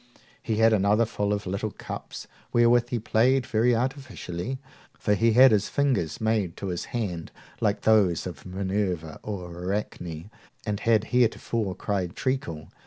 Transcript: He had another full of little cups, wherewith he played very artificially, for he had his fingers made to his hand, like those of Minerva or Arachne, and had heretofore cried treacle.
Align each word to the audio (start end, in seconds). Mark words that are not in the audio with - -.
He 0.41 0.55
had 0.57 0.73
another 0.73 1.05
full 1.05 1.31
of 1.31 1.45
little 1.45 1.69
cups, 1.69 2.25
wherewith 2.51 2.89
he 2.89 2.97
played 2.97 3.45
very 3.45 3.75
artificially, 3.75 4.57
for 4.97 5.13
he 5.13 5.33
had 5.33 5.51
his 5.51 5.69
fingers 5.69 6.19
made 6.19 6.57
to 6.57 6.69
his 6.69 6.85
hand, 6.85 7.31
like 7.59 7.81
those 7.81 8.25
of 8.25 8.43
Minerva 8.43 9.19
or 9.21 9.51
Arachne, 9.55 10.31
and 10.65 10.79
had 10.79 11.03
heretofore 11.03 11.75
cried 11.75 12.15
treacle. 12.15 12.69